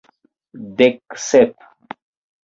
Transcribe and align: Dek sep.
Dek 0.77 0.99
sep. 1.27 1.55